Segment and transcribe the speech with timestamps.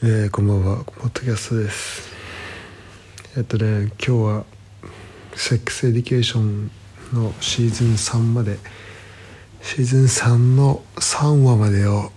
[0.00, 2.08] えー、こんばんは、ポッドキャストです。
[3.36, 4.44] えっとね、今日は、
[5.34, 6.70] セックスエディケーション
[7.12, 8.60] のシーズン3まで、
[9.60, 12.12] シーズン3の3話までを、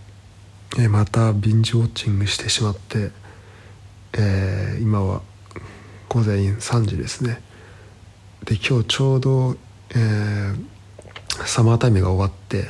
[0.77, 3.09] えー、また binge-watching してしまって、
[4.13, 5.23] えー、今は
[6.07, 7.41] 午前3時ですね。
[8.45, 9.55] で、今日ちょうど、
[9.89, 10.65] えー、
[11.47, 12.69] サマータイムが終わって、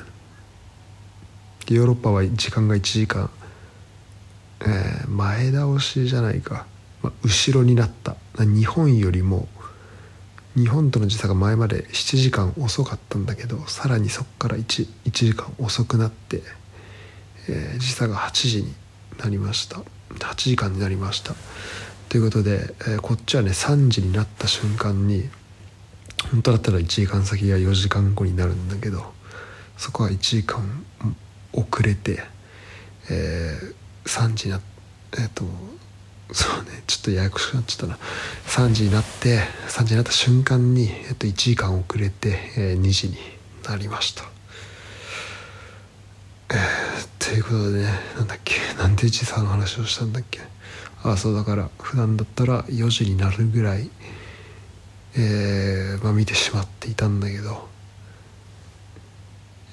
[1.67, 3.29] ヨーロッパは時間が1時間、
[4.61, 6.65] えー、前倒しじゃないか、
[7.01, 8.15] まあ、後ろになった。
[8.37, 9.47] 日本よりも
[10.55, 16.41] 日本との時差が前まで7時間遅かったんだけどさらにそこから 1, 1時間遅くなって、
[17.47, 18.73] えー、時差が8時に
[19.17, 19.77] なりました。
[20.09, 21.33] 8時間になりました。
[22.09, 25.29] ということで、えー、こっちはね3時になった瞬間に
[26.29, 29.13] 本当だったら1時間先が4時間後になるんだけど
[29.77, 30.85] そこは1時間
[31.53, 32.19] 遅れて、
[33.09, 34.61] えー、3時になっ
[35.13, 35.43] えっ、ー、と
[36.33, 37.97] そうねちょっとややこしくなっちゃったな。
[38.47, 43.17] 3時になって3時になった瞬間に、えっと、1時間遅れて、えー、2時に
[43.67, 44.23] なりました。
[46.53, 50.39] えー、ということでねなんだっけなんで時差の話をしたんだっけ。
[51.03, 53.89] ああそうだから普段だったら4時になるぐらい
[55.15, 57.69] えー、まあ見てしまっていたんだけど。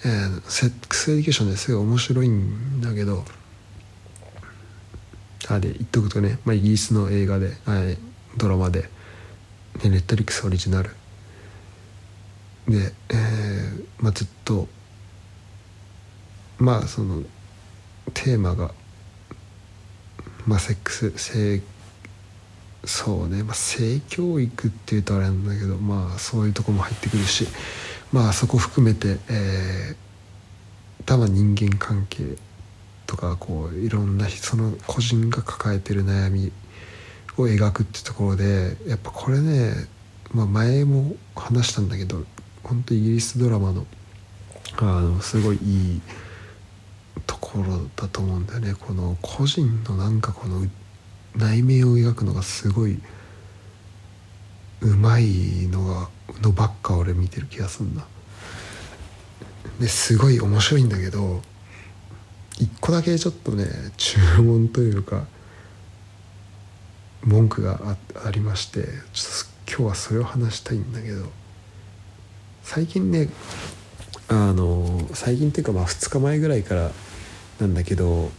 [0.04, 3.24] えー、セックスエディケーションですごい面白いんだけど。
[5.48, 7.96] あで言っとくとね、まあ、イギリスの映画で、はい、
[8.36, 8.82] ドラマで、
[9.82, 10.90] ね、 Netflix オリジナル。
[12.68, 14.68] で、えーまあ、ずっと
[16.58, 17.22] まあその
[18.14, 18.72] テーマが、
[20.46, 21.62] まあ、セックス性
[22.84, 27.46] そうね、まあ、性教育っていうとあれなんだけどまあそういうとこも入ってくるし
[28.12, 32.36] まあそこ含めて、えー、多分人間関係
[33.08, 36.52] とかこういろんなその個人が抱えてる悩み
[37.38, 39.72] を描くってところでやっぱこれね、
[40.32, 42.24] まあ、前も話したんだけど
[42.62, 43.86] 本当イギリスドラマの
[44.76, 46.00] あのすごいいい
[47.26, 50.66] ところだと思うんだよねこの個人のなんかこの
[51.34, 53.00] 内面を描くのがすごい
[54.82, 56.08] うまいのが
[56.42, 58.06] のばっか俺見てる気がすんな。
[59.80, 61.40] ですごい面白いんだけど
[62.58, 65.26] 一個だけちょっとね注文というか
[67.22, 71.26] 文句がありましてちょっと今日はそれを話したいんだけど
[72.62, 73.28] 最近ね
[74.28, 76.90] あの最近っていうかまあ2日前ぐらいから
[77.60, 78.30] なんだけど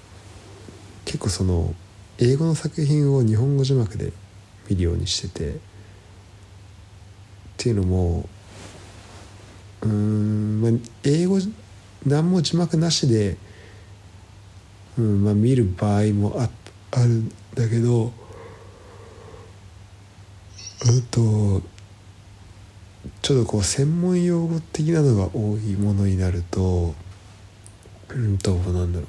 [1.05, 1.73] 結構その
[2.19, 4.11] 英語の作品を日本語字幕で
[4.69, 5.57] 見るようにしててっ
[7.57, 8.27] ていうのも
[9.81, 10.71] うん、まあ、
[11.03, 11.39] 英語
[12.05, 13.37] 何も字幕なしで
[14.99, 16.49] うんまあ、見る場合もあ
[16.91, 18.11] あるんだけど
[20.81, 21.61] あと
[23.21, 26.93] ちょっとこう専門用語的なのが多いものになると
[28.09, 29.07] うんとなんだろう、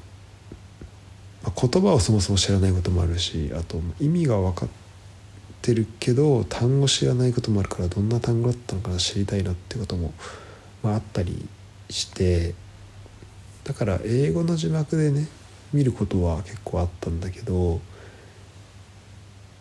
[1.43, 4.69] まあ、言葉をそもそも知らないこともあるしあと意味が分かっ
[5.61, 10.13] てるけど単語知らないこともあるからどんな単語だったのかな知りたいなってことも、
[10.83, 11.49] まあ、あったり
[11.89, 12.55] して
[13.65, 15.27] だから英語の字幕でね
[15.73, 17.79] 見ることは結構あったんだけど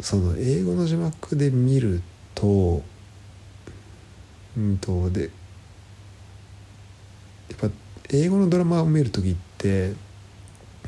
[0.01, 2.03] その英語の字幕で見る
[2.35, 2.83] と
[4.57, 5.31] うんとで
[7.51, 7.69] やっぱ
[8.11, 9.93] 英語のドラマを見る時って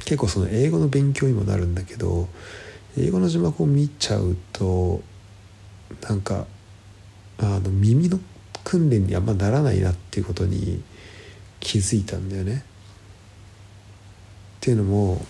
[0.05, 2.29] 結構その英語の勉強にもなるんだけど
[2.99, 5.03] 英語の字幕を見ちゃうと
[6.09, 6.47] なんか
[7.39, 8.19] あの耳の
[8.65, 10.83] 訓練にあんまならないなっていうことに
[11.61, 12.65] 気づいたんだよね。
[14.63, 15.21] っていうのも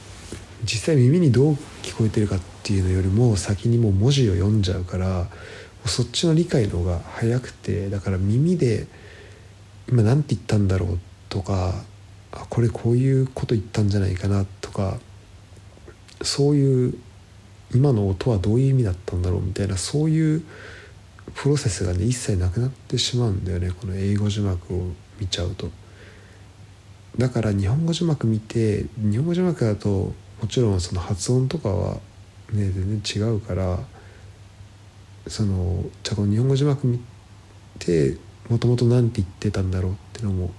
[0.63, 5.27] 実際耳にどう聞こえてるかっていうのよりも先にもう文字を読んじゃうから
[5.87, 8.87] そっちの理解の方が早くてだから耳で
[9.89, 10.99] 今何て言ったんだろう
[11.31, 11.73] とか
[12.31, 14.99] あこれこういうこと言ったんじゃないかなとか
[16.21, 16.95] そういう
[17.75, 20.45] 今の音はどういう意味だったんだろうみたいなそういう
[21.37, 24.89] プロセスがね一切なくなってしまうんだよねこの英語字幕を
[25.19, 25.71] 見ちゃうと。
[27.19, 31.95] だから日本語字幕見て日本語字幕だともちろんその発音とかは
[32.53, 33.79] ね全然違うから
[35.27, 37.01] そのじゃあこの日本語字幕見
[37.79, 38.17] て
[38.49, 40.51] もともと何て言ってたんだろうっていうのも、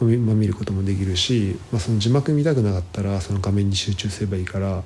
[0.00, 4.82] まあ、見ることもできるし、まあ、その字幕見たくなかったらその画面に集中すればいいから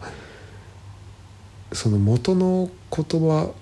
[1.72, 3.52] その元の言葉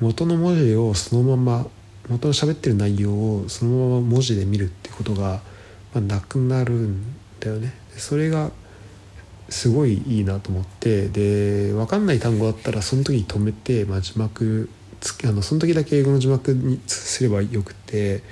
[0.00, 1.66] 元の文字をそのまま
[2.08, 5.40] 元の喋ってる内容をそのまま文字で見るってことが
[6.00, 7.74] ま、なくなるんだよね。
[7.96, 8.50] それが
[9.48, 11.08] すごいいいなと思って。
[11.08, 14.68] で分かんない単語だったらその時に止めて、まあ、字幕
[15.00, 18.22] つあのその時だけ英語の字幕にすればよくて。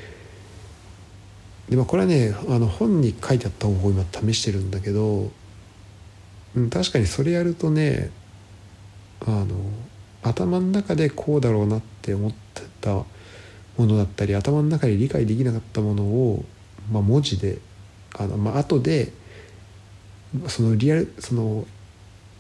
[1.69, 5.31] で、まあ、これはねあの本に書いてあった方法を今試してるんだけど、
[6.55, 8.11] うん、確かにそれやるとね
[9.27, 9.47] あの
[10.23, 13.07] 頭の中でこうだろうなって思ってたも
[13.79, 16.45] のだったり頭の中で理解できなかったものを、
[16.93, 17.59] まあ、文字で
[18.17, 19.13] あの、まあ後で
[20.49, 21.67] そのリアルその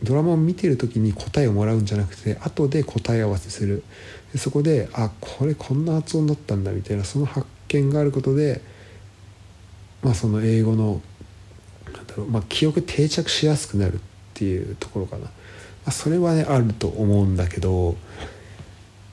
[0.02, 3.82] ドラマを見てる時に答えをもらうんじゃなくて後で答え合わせする。
[4.32, 8.60] でそこであこれこんな発音だったんだみたいなその発見があることで、
[10.02, 11.00] まあ、その英語の
[11.92, 13.98] なんだろう、まあ、記憶定着しやすくなるっ
[14.34, 15.30] ていうところかな、ま
[15.86, 17.96] あ、それはねあると思うんだけど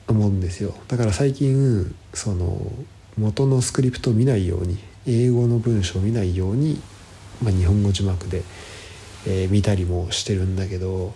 [0.08, 0.74] 思うんですよ。
[0.88, 2.60] だから最近その
[3.16, 6.80] 元のスクリプトを見ないように英語の文章を見ないように、
[7.42, 8.42] まあ、日本語字幕で
[9.26, 11.14] えー、見たりもしてるんだけど。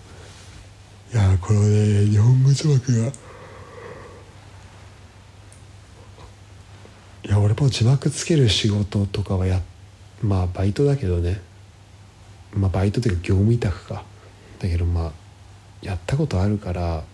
[1.13, 3.13] いやこのね日本語字幕がい
[7.29, 9.61] や俺も字幕つける仕事とかはや
[10.21, 11.41] まあバイトだけどね。
[12.53, 14.05] まあバイトというか業務委託か。
[14.59, 15.13] だけどまあ
[15.81, 17.05] やったことあるから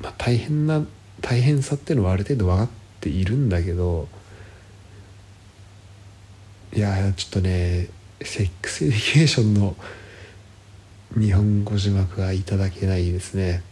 [0.00, 0.84] まあ大変な
[1.20, 2.68] 大変さっていうのはある程度分かっ
[3.00, 4.08] ているんだけど
[6.72, 7.88] いやちょっとね
[8.22, 9.74] セックスエデュケーションの
[11.18, 13.62] 日本語字幕がいただけないですね。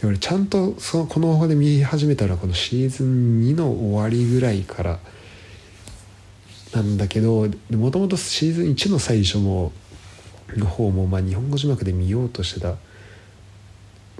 [0.00, 4.98] で俺ちゃんとそのこの方法で見始めたのはこのシーズン2の終わりぐらいから
[6.74, 9.72] なんだけどもともとシーズン1の最初も
[10.54, 12.74] の方もまあ日本語字幕で見ようとしてた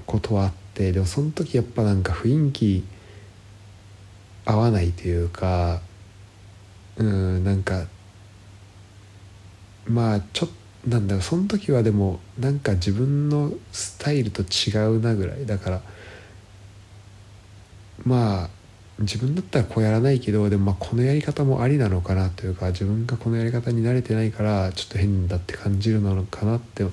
[0.07, 2.85] ことはあってでもその時やっぱなんか雰囲気
[4.47, 5.81] 合わないというか
[6.99, 7.87] うんなんか
[9.87, 15.81] まあちょっとなんだろうその時はでもなんか自分のスタイルと違うなぐらいだから
[18.05, 18.51] まあ
[18.99, 26.85] 自分だったらこうやらないけどでもまあこのやり方もありなのかなというか自分がこのやり方に慣れてないからちょっと変だって感じるのかなって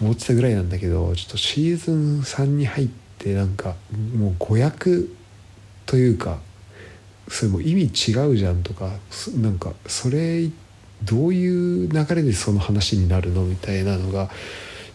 [0.00, 2.88] 思ってたぐらいなんだけどちょっとシーズン3に入っ
[3.18, 3.74] てなんか
[4.16, 5.02] もう誤訳
[5.84, 6.38] というか
[7.30, 8.90] それも意味違うじゃんとか
[9.36, 10.50] なんかそれ
[11.04, 14.28] どういう流れでその話になるのみたいなのが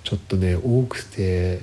[0.03, 1.61] ちょっとね多くて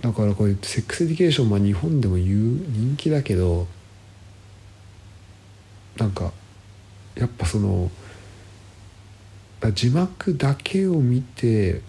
[0.00, 3.66] だからこういうセックスエディケーションは日本でも言う人気だけど
[5.98, 6.32] なんか
[7.14, 7.90] やっぱその
[9.74, 11.82] 字幕だけを見て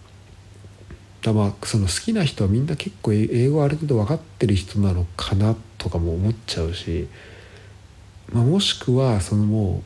[1.21, 7.07] だまあその好きな人はみんな結構英語ある程度分かってる人なのかなってとかも思っちゃうし、
[8.31, 9.81] まあ、もしくはそのも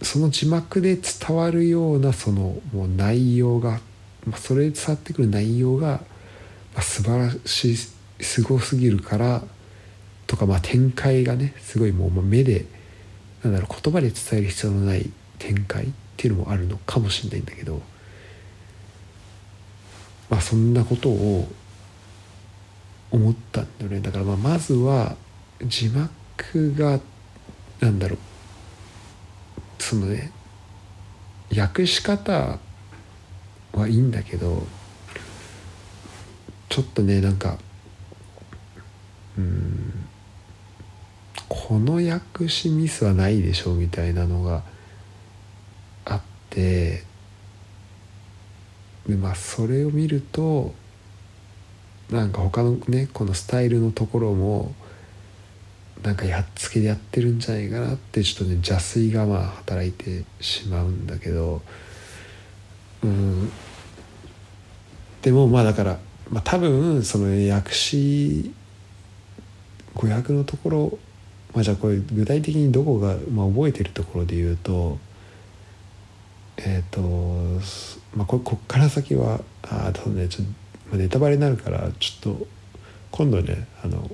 [0.00, 3.80] うその字幕で伝わるようなそのもう内容が、
[4.26, 6.02] まあ、それで伝わってくる内容が、
[6.74, 7.76] まあ、素晴らしい
[8.22, 9.42] すごすぎるから
[10.26, 12.66] とか、まあ、展開がねすごいもう目で
[13.42, 17.80] なんだろう言葉で伝える必要のない展開っていうのもあるのかもしれないんだけど、
[20.28, 21.48] まあ、そんなことを
[23.10, 24.00] 思ったんだよね。
[24.00, 25.16] だからまあまずは
[25.64, 27.00] 字幕が
[27.80, 28.18] なんだろう。
[29.78, 30.30] そのね
[31.56, 32.58] 訳し方
[33.72, 34.66] はいいんだけど
[36.68, 37.58] ちょっとねなんか
[39.36, 40.06] うん
[41.48, 44.62] この訳しミスはないでしょうみたいなのが
[46.04, 47.02] あって
[49.08, 50.72] でまあそれを見ると
[52.10, 54.74] なんか他のねこのスタイルのところも
[56.02, 61.62] なんかやっつけでやってるんじゃないかなってちょっとね邪推がまあ働いてしまうんだけど
[63.02, 63.50] うん。
[65.22, 65.98] でもまあだから、
[66.30, 68.54] まあ、多分その訳詞
[69.94, 70.98] 語訳のところ、
[71.54, 74.98] まあ、じゃあこれ具体的にどこが、まあ、覚えてるところで言うと
[76.56, 77.00] えっ、ー、と、
[78.16, 80.52] まあ、ここっから先はあ多分ねちょっと
[80.96, 82.46] ネタバレになるからちょっと
[83.10, 84.10] 今度ねあの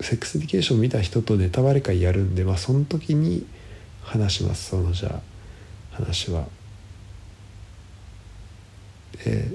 [0.00, 3.46] セックスエディケーション見た人とネタバレ会やるんでまあその時に
[4.02, 5.20] 話しますそのじゃあ
[5.96, 6.46] 話は。
[9.24, 9.48] で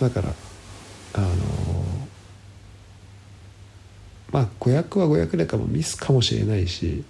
[0.00, 0.34] だから
[1.14, 1.26] あの
[4.30, 7.02] まあ誤訳は誤訳でかもミスかもしれないし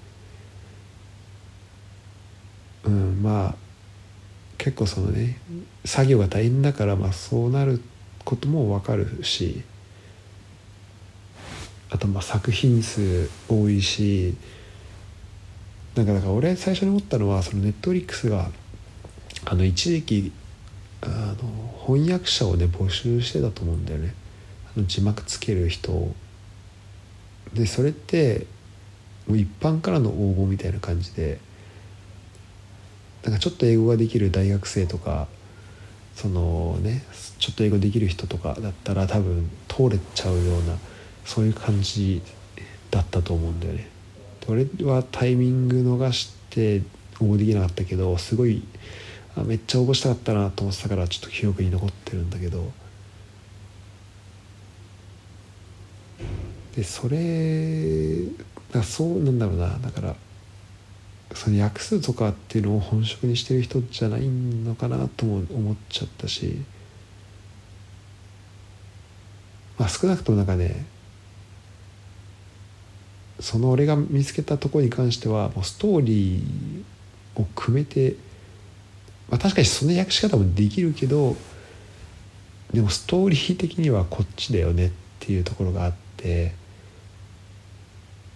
[2.85, 3.55] うんまあ
[4.57, 5.39] 結構そのね
[5.85, 7.83] 作業が大変だからまあそうなる
[8.25, 9.63] ことも分かるし
[11.91, 14.37] あとまあ作品数多いし
[15.95, 18.51] なんかだから俺最初に思ったのはそのネットリックスが
[19.45, 20.33] あの一時期
[21.03, 24.15] あの翻訳者をね募集してたと思うんだよね。
[24.77, 26.15] あの字幕つける人を。
[27.55, 28.47] でそれって
[29.27, 31.41] もう一般からの応募みたいな感じで
[33.25, 35.27] なんかちょっと英語ができる大学生とか
[36.15, 37.03] そのね
[37.39, 40.77] ちょっと英語できる人とかだったら多分通れちゃうような
[41.25, 42.23] そういう感じ
[42.91, 43.89] だったと思うんだよね。
[44.49, 46.83] 俺はタイミング逃して
[47.21, 48.63] 応募できなかったけどすごい
[49.37, 52.73] あめっちゃ応募したかったなと思ってたからちょっと記憶に残ってるんだけど
[56.75, 58.25] でそれ
[58.73, 60.17] だそうなんだろうなだから
[61.35, 66.63] その訳すとかっていうのを本職にしてる人じゃないのかなとも思っちゃったし
[69.79, 70.87] まあ少なくともなんかね
[73.39, 78.17] その俺が見つけたところに関してはもうストーリーを組めて、
[79.31, 81.37] まあ、確かにその訳し方もできるけど
[82.73, 86.55] でもストーリー的にはこっちだよねっていうところがあって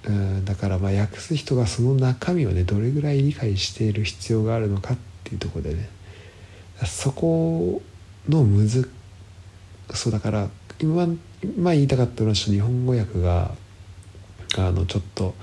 [0.06, 5.88] うんだからまあ訳す人がその中身をねどれぐらい理解している必要があるのかっていうとこでね。
[6.84, 7.82] そこ
[8.28, 8.90] のむず
[9.92, 10.48] そうだから
[10.80, 11.06] 今
[11.42, 13.54] 今言いたかったのは日本語訳が
[14.58, 15.34] あのちょっと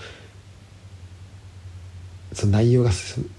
[2.33, 2.91] その内容が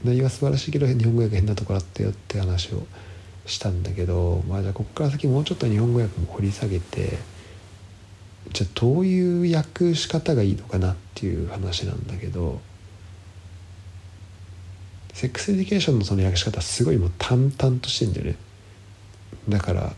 [0.05, 2.87] 内容は素晴らしいけど日本語訳変なところあったよって話を
[3.47, 7.19] したんだけどまあじゃあここから先もうちょっと日本語訳も掘り下げて
[8.53, 12.61] じゃあどういう訳し方がいいのかなっていう話なんだけど
[15.15, 18.37] セックスエディケーションのその訳し方すごいもう淡々としてんだよね。
[19.49, 19.93] だから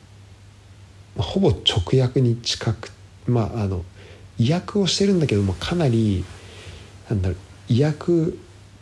[1.17, 2.91] ほぼ直訳に近く
[3.27, 3.85] まああの
[4.39, 6.25] 意訳をしてるんだけどもかなり
[7.09, 8.35] なんだろう意訳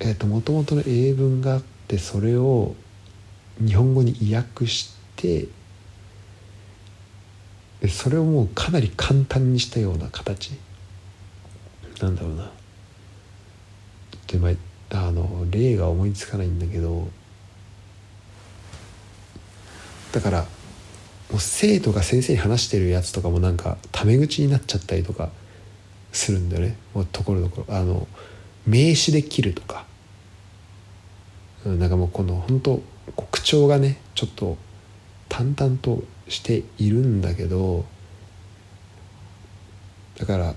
[0.05, 2.75] えーと、ともとの英文があってそれを
[3.64, 5.47] 日本語に意訳して
[7.83, 10.53] でそれをもうかなり簡単にしたような形。
[12.01, 12.51] なんだろうな。
[14.29, 14.51] でま
[14.91, 17.09] あの例が思いつかないんだけど。
[20.12, 25.31] だからもう生徒が先生に話してるやつとかもなんかタメ口になっちゃったりとか
[26.12, 26.77] するんだよね。
[26.95, 27.75] もうところどころ。
[27.75, 28.07] あの
[28.65, 29.87] 名詞で切るとか、
[31.65, 32.81] うん、なんかもうこの本当
[33.33, 34.57] 口調がねちょっと
[35.33, 37.87] 淡々としているんだけど
[40.19, 40.55] だから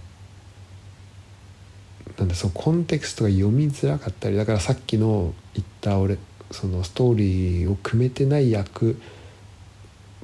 [2.17, 6.17] なんだそのコンテクストが読みづらかったりだからさっきの言った俺
[6.51, 8.95] そのストーリーを組めてない役っ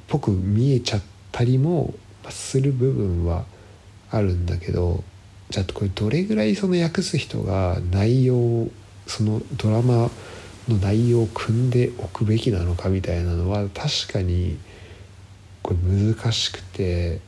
[0.08, 1.94] ぽく見えちゃったりも
[2.28, 3.46] する部分は
[4.10, 5.02] あるんだけど
[5.48, 8.68] じゃあこれどれぐらいその訳す人が内容
[9.06, 10.10] そのドラマ
[10.68, 14.58] の内容を組んでおくべきなのかみたいなのは確かに
[15.62, 17.20] これ難しくて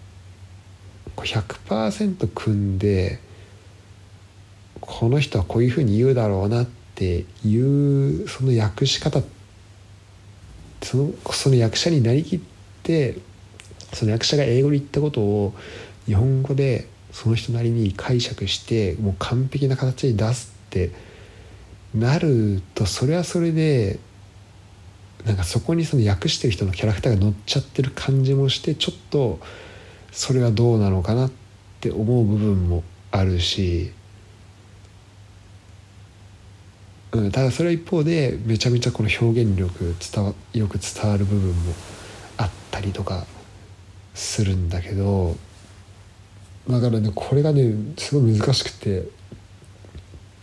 [1.16, 3.18] 100%組んで
[4.80, 9.22] この人はこういうふうに言うだろうなっていうその訳し方
[10.82, 12.40] そのその役者になりきっ
[12.82, 13.18] て
[13.92, 15.54] その役者が英語で言ったことを
[16.06, 20.90] 日本語でその人なりに解釈してもう完璧な形に出すって
[21.94, 24.00] なるとそれはそれで
[25.24, 29.38] なんかそこにその訳してる人のキャラクターが乗っちゃってる感じもしてちょっと
[30.12, 31.32] それはどうなのかなっ
[31.80, 33.92] て思う部分もあるし、
[37.12, 41.74] うん、ただそれは一方でめちゃめちゃこの表現力伝わよく伝わる部分も
[42.36, 43.24] あったりとか
[44.14, 45.36] するんだけど
[46.68, 49.04] だからねこれがねすごい難しくて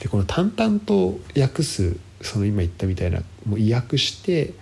[0.01, 4.53] でこの淡々と訳すその今言ったみたいなもう意訳して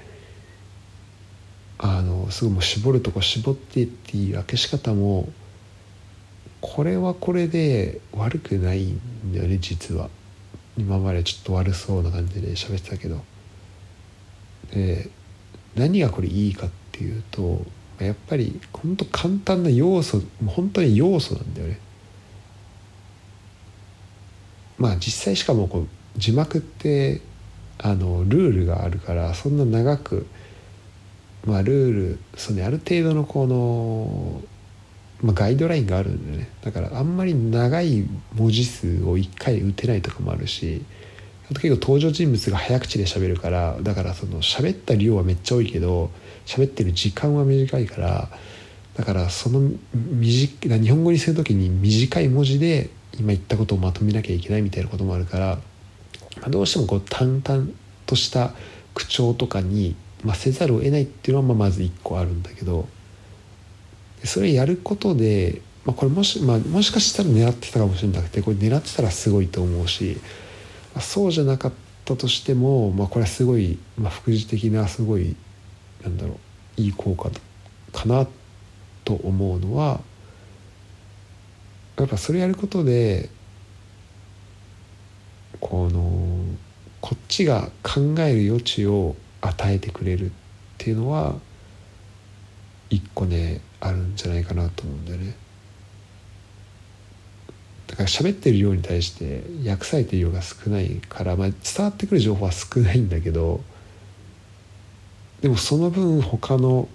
[1.78, 5.30] あのすごいもう絞るとこ絞ってっていう訳し方も
[6.60, 9.00] これはこれで悪くないん
[9.34, 10.10] だよね実は。
[10.78, 13.22] 今までちょっと悪そうな感じで喋ってたけど。
[14.74, 15.10] で
[15.76, 17.66] 何がこれいいかっていうと
[18.00, 21.80] やっぱり本当簡単な要素本当に要素なんだよね。
[24.80, 27.22] まあ実際しかもこう字幕って
[27.78, 30.26] あのルールがあるからそんな長く
[31.46, 34.42] まあルールそのある程度のこの、
[35.22, 36.50] まあ、ガイドラインがあるんだよね。
[36.62, 40.84] だからあんまり長い文字数を1回打てないとかもあるし
[41.50, 46.12] あと結構登場人物が早口で喋るからだからその喋った量はめっちゃ多いけど
[46.46, 48.30] 喋ってる時間は短いから
[48.96, 55.60] だからその短日本語にする時に短い文字で今言ったことをまとめなきゃいけないみたいなこともあるから、
[56.50, 57.68] どうしてもこう淡々
[58.06, 58.54] とした
[58.94, 62.88] 口調とかに、まあ、せざるを得ないっていうのはまあまず一個あるんだけど
[64.24, 70.18] それやることで、まあ、これもし,、まあ、もしかしたら狙ってたかもしれなくてこれ狙ってたらすごいと思うし、
[70.94, 71.74] まあ、そうじゃなかっ
[72.06, 75.36] たとしても、まあ、これはすごい、まあ、副次的なすごい
[76.04, 76.38] なんだろ
[76.78, 77.30] ういい効果
[77.94, 78.28] かな
[79.06, 80.02] と思うのは
[82.04, 83.30] やっぱそれやることで
[85.60, 86.46] この
[87.02, 90.32] こっちが考える余地を与えてくれるっ
[90.78, 91.36] ていうのは
[92.90, 95.36] 一個ねあるんじゃないかなと思うんだよね。
[97.88, 103.62] だから喋ってる量に対して訳されてる量が少ないから、まあ、伝わってくる情報は少ないんだけど
[105.42, 106.88] でもその分他の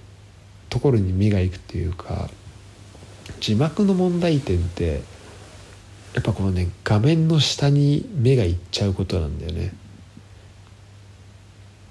[0.70, 2.30] ところに目がいくっていうか
[3.40, 5.02] 字幕の問題点って
[6.14, 9.74] やっぱこのね画面の下に目がいっちゃうことなんだよね。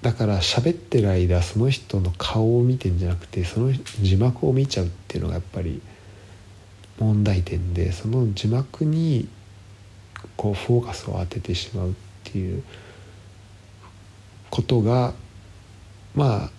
[0.02, 3.72] だから喋ってる間その人の顔を見てんじゃなくてその
[4.02, 5.80] 字幕を見ちゃうっていうのがやっぱり
[6.98, 9.28] 問題点でその字幕に
[10.36, 12.62] こうフォーカスを当ててしまうっていう
[14.50, 15.14] ことが
[16.14, 16.50] ま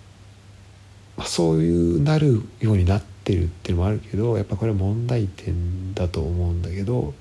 [1.16, 7.14] あそういうなるようになってるっていうのもあるけどやっぱこれは問題点だと思うんだけど、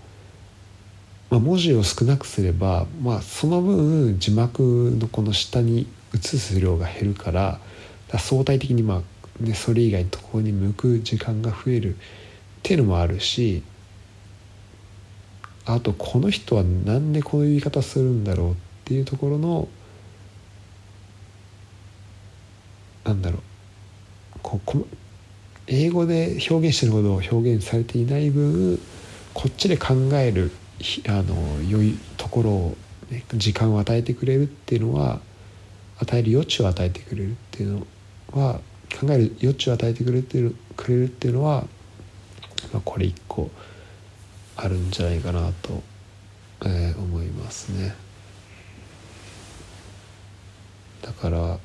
[1.29, 7.59] まあ、文字を少なくすれば、まあ、その分字幕のこの下に映す量が減るから
[8.17, 9.01] 相対的にま
[9.41, 11.97] あ、ね、それ以外のところに向く時間が増えるっ
[12.63, 13.63] ていうのもあるし
[15.65, 19.67] あとこの人は何でこういう言い方するんだろうっていうところの
[23.03, 23.41] なんだろう
[24.41, 24.85] こう
[25.67, 28.79] 英語で表現してるほど表現されていない分
[29.33, 30.51] こっちで考える
[31.07, 32.77] あの良いところを、
[33.09, 35.19] ね、時間を与えてくれるっていうのは
[35.97, 37.87] 与える余地を与えてくれるっていうの
[38.41, 38.59] は
[38.99, 41.65] 考える余地を与えてくれてるくれるっていうのは、
[42.71, 43.49] まあ、これ一個
[44.57, 45.81] あるんじゃないかなと、
[46.65, 47.95] えー、思いますね。
[51.01, 51.59] だから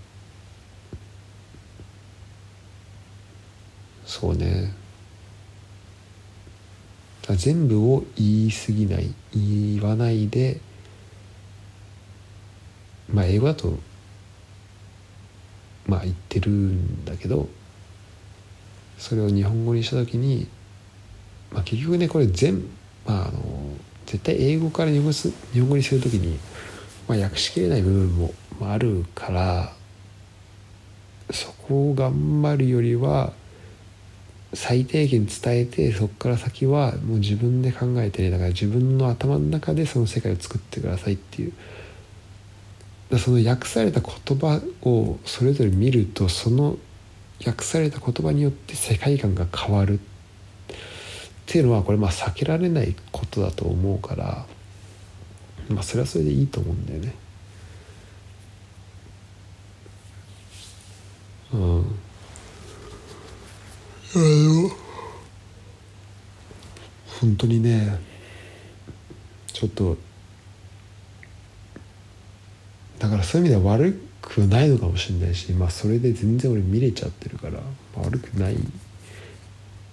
[4.10, 4.72] そうね。
[7.36, 10.60] 全部を言い過ぎない言わないで
[13.12, 13.78] まあ英語だと
[15.86, 17.48] まあ言ってるんだけど
[18.98, 20.48] それを日本語にした時に、
[21.52, 22.64] まあ、結局ねこれ全
[23.06, 23.40] まああの
[24.06, 26.36] 絶対英語から日本語日本語にする時に、
[27.06, 29.72] まあ、訳しきれない部分もあるから
[31.30, 33.32] そこを頑張るよりは
[34.52, 41.52] 最低限伝えてそこから先はもう自分で考えてねだから自分の頭の中でその世界を作ってくださいっていう
[43.18, 46.76] その訳された言葉をそれぞれ見るとその
[47.46, 50.02] 訳された言葉によって世界観が変わるっ
[51.46, 54.46] ていうのはこれまあ避けられないことだと思うから
[55.68, 57.14] まあそれはそれでいいと思うんだよね。
[61.52, 61.99] うん。
[64.12, 64.70] あの
[67.20, 67.98] 本当にね
[69.52, 69.96] ちょっと
[72.98, 77.60] だからそういう意味では悪くないのかもしれないしまあそれで全然俺見れちゃってるから、
[77.96, 78.56] 悪くない。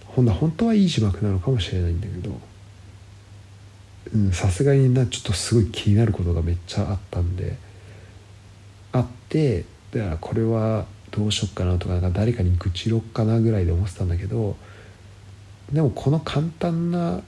[0.06, 2.14] ほんな本当はいい字幕なのかもしれないんだけ
[4.16, 7.56] どさすがになちょっとすごい気になることがめっちゃあったんで
[8.94, 10.86] あってだからこれは
[11.18, 14.56] どうしよっかなとかか誰かに愚痴ろっかなぐらいで思ってたんだけど
[15.72, 17.22] でもこの簡単な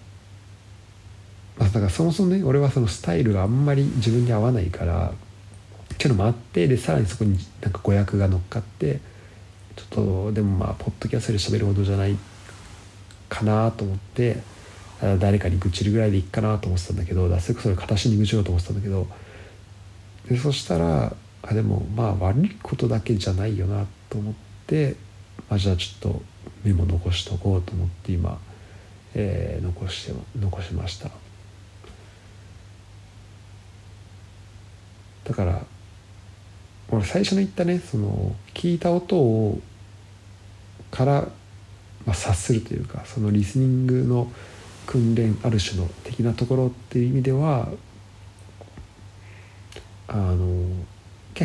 [1.58, 5.12] まあ、だからそもそもね俺はそのスタイルがあんまり自分に合わないから
[5.94, 9.02] っていうのもあってでさらにそこになんか語訳が乗っかって
[9.76, 12.18] ちょっとでもまあポッドキャストで喋るほどじゃない
[13.28, 14.38] かなと思って
[15.20, 19.08] 誰かに愚痴るぐらいでいいかなと思ってたんだけどそれこそ形に愚痴ろうと思ってたんだけど
[20.30, 24.34] でそしたらあでもまあ悪いことだけじゃないよなと思っ
[24.68, 24.96] て、
[25.50, 26.22] まあ、じゃあちょっと
[26.64, 28.40] メモ残しとこうと思って今、
[29.14, 31.10] えー、残して残しました。
[35.24, 35.62] だから
[36.90, 39.62] 俺最初の言ったねその聞いた音を
[40.90, 41.22] から、
[42.06, 44.32] まあ、察するというかそのリスニングの
[44.88, 47.70] 訓練ある種の的なところっていう意味では
[50.08, 50.66] あの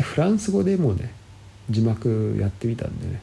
[0.01, 1.11] フランス語でもね
[1.69, 3.21] 字幕やってみたんでね。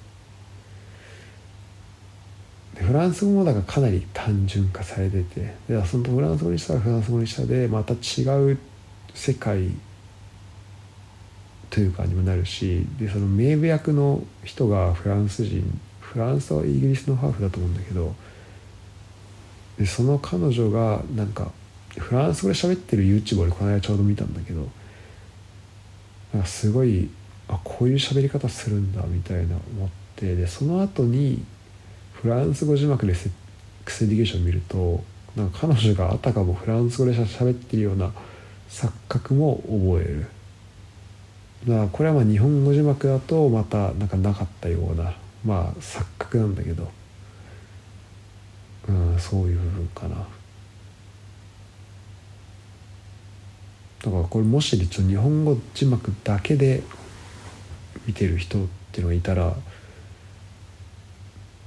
[2.75, 8.59] フランス語もだからかなり単純化されててでそのフランス語にしたらフランス語にしたでまた違う
[9.15, 9.71] 世界
[11.71, 18.15] というかにもなるしでその名部役の人がフランス人フランスはイギリスのハーフだと思うんだけど
[19.79, 21.51] でその彼女がなんか
[21.97, 24.69] フランス語で喋ってる YouTube をこの間ちょうど見たんだけど
[26.33, 27.09] なんかすごい
[27.49, 31.45] あこういう喋り方するんだみたいな思ってでその後に
[32.15, 33.33] フランス語字幕でセッ
[33.85, 35.03] クスエディケーションを見ると
[35.37, 38.13] なんか彼女があたかもフランス語で喋ってるような
[38.69, 40.27] 錯覚も覚える。
[41.69, 45.15] だからこれはまあ日本語字幕だとまたなんかなかったような
[45.45, 46.91] まあ錯覚なんだけど。
[48.89, 50.27] うんそういう部分かな。
[54.03, 56.83] だからこれもし日本語字幕だけで
[58.07, 59.55] 見てる人っていうのがいたら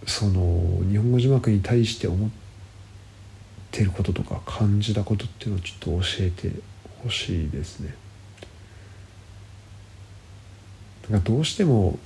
[0.05, 2.29] その日本語字幕に対して思っ
[3.71, 6.51] てることとか感じたことっていうのをちょっと教えて
[7.03, 7.95] ほしいですね。
[11.09, 11.97] だかどうしても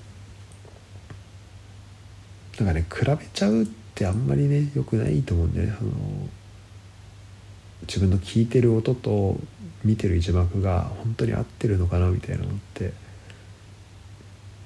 [2.59, 3.65] なんかね比べちゃうっ
[3.95, 5.75] てあんまりねよくないと思うんだよね。
[5.79, 5.89] あの
[7.87, 9.37] 自分の聞いてる音と
[9.83, 12.93] 見てる字幕が本当に合ってるのかなみたいなのって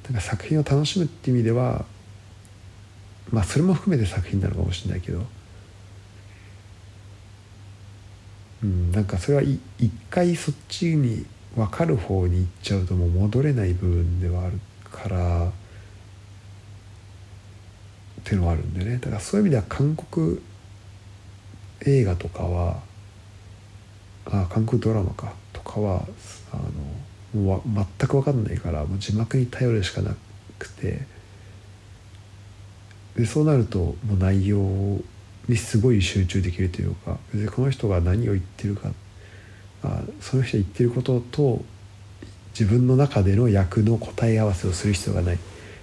[0.06, 1.86] なんか作品を楽しむって意味では
[3.32, 5.22] まあそれも含めて作品なのかもしれないけど、
[8.64, 9.60] うん、なんかそれは一
[10.10, 14.60] 回そっちに分かる方に行っちゃうともう戻れない部分ではある
[14.92, 15.52] からっ
[18.24, 18.98] ていうのはあるんでね。
[18.98, 20.40] だからそういう意味では韓国
[21.86, 22.82] 映画とかは
[24.26, 26.06] あ韓国ドラマかとかは
[26.52, 26.58] あ
[27.36, 30.16] のもう全く分かんないからもう字幕に頼るしかな
[30.60, 31.14] くて。
[33.16, 34.58] でそうなるともう内容
[35.48, 38.92] にすごい集中できるというか別にこの人が何を言ってるか
[39.84, 41.64] あその人が言ってることと
[42.58, 45.40] 自分の中での役の答え合わせをする必要がない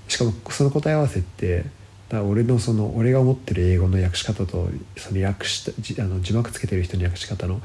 [0.08, 1.64] しかもその答え合わせって
[2.08, 7.60] だ俺のその俺が思ってる英語の訳し方とその訳したあの字幕つけてる人の訳し方の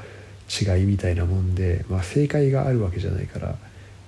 [0.48, 3.56] 違いみたいなもんで、まあ、正解があるわけじゃないから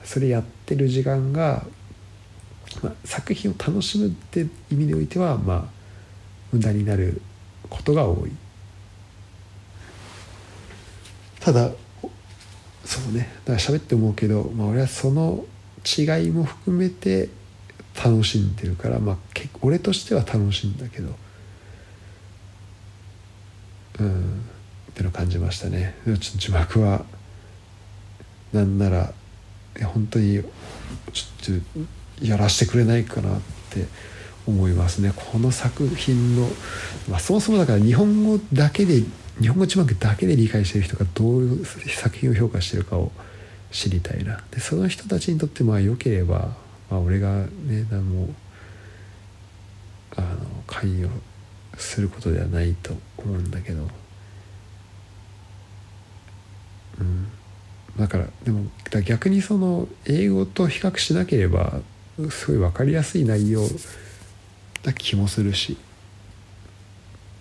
[0.05, 1.65] それやってる時間が
[2.83, 5.65] まあ、作品を楽しむって意味においてはまあ
[6.53, 7.21] 無駄になる
[7.69, 8.33] ことが多い。
[11.41, 11.71] ただ
[12.85, 13.31] そうね。
[13.45, 15.45] だから喋って思うけど、まあ、俺はその
[15.85, 17.29] 違いも含めて
[18.03, 19.17] 楽しんでるから、まあ、
[19.61, 21.15] 俺としては楽しいんだけど。
[24.01, 24.43] うん。
[24.99, 25.95] っての感じましたね。
[26.37, 27.05] 字幕は
[28.53, 29.13] なんなら
[29.85, 30.43] 本当に
[31.13, 31.61] ちょっ
[32.19, 33.87] とやらせてくれないかなって
[34.45, 35.13] 思いますね。
[35.15, 36.49] この作品の、
[37.09, 39.05] まあ、そもそもだから日本語だけで
[39.41, 43.13] 日本語字幕だけで理解してる人がどういう作品を評価してるかを
[43.71, 44.43] 知りたいな。
[44.51, 46.57] でその人たちにとってまあ良ければ、
[46.91, 48.35] まあ、俺がね何も
[50.17, 50.29] あの
[50.67, 51.09] 関与
[51.77, 53.87] することではないと思うんだけど。
[57.99, 58.67] だからでも
[59.05, 61.81] 逆にその英語と比較しなければ
[62.31, 63.63] すごい分かりやすい内容
[64.85, 65.77] な気もするし。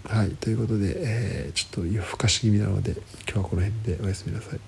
[0.03, 4.59] はいということで、えー、ちょっと夜更かし気味なので今日はこの辺でおやすみなさい。